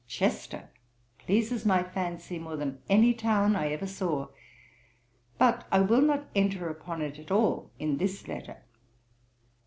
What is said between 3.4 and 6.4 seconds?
I ever saw. But I will not